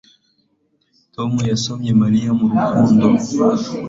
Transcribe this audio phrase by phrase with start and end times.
[1.13, 3.05] Tom yasomye Mariya mu rukundo